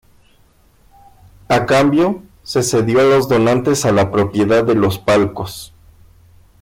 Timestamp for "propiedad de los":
4.09-4.97